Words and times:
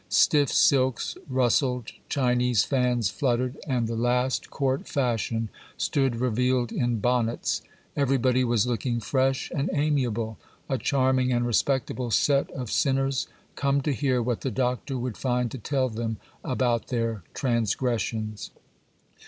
Stiff 0.09 0.49
silks 0.51 1.15
rustled, 1.29 1.91
Chinese 2.09 2.63
fans 2.63 3.11
fluttered, 3.11 3.57
and 3.67 3.87
the 3.87 3.95
last 3.95 4.49
court 4.49 4.87
fashion 4.87 5.49
stood 5.77 6.15
revealed 6.15 6.71
in 6.71 6.97
bonnets; 6.97 7.61
everybody 7.95 8.43
was 8.43 8.65
looking 8.65 8.99
fresh 8.99 9.51
and 9.55 9.69
amiable: 9.73 10.39
a 10.67 10.79
charming 10.79 11.31
and 11.31 11.45
respectable 11.45 12.09
set 12.09 12.49
of 12.49 12.71
sinners 12.71 13.27
come 13.53 13.79
to 13.81 13.93
hear 13.93 14.23
what 14.23 14.41
the 14.41 14.49
Doctor 14.49 14.97
would 14.97 15.17
find 15.17 15.51
to 15.51 15.59
tell 15.59 15.87
them 15.87 16.17
about 16.43 16.87
their 16.87 17.21
transgressions. 17.35 18.49